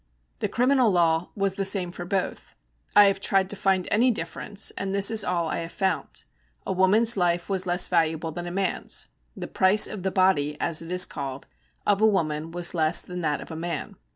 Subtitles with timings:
[0.39, 2.55] The criminal law was the same for both;
[2.95, 6.23] I have tried to find any difference, and this is all I have found:
[6.65, 9.09] A woman's life was less valuable than a man's.
[9.37, 11.45] The price of the body, as it is called,
[11.85, 13.95] of a woman was less than that of a man.